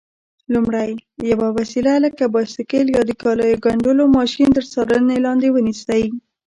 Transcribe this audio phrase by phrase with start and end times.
[0.53, 0.91] لومړی:
[1.31, 6.03] یوه وسیله لکه بایسکل یا د کالیو ګنډلو ماشین تر څارنې لاندې ونیسئ.